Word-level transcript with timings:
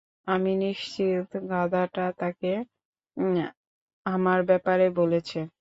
আমি 0.27 0.51
নিশ্চিত 0.61 1.29
গাধাটা 1.51 2.05
তাকে 2.17 2.51
আমার 4.05 4.39
ব্যাপারে 4.49 4.85
বলেছে। 4.99 5.39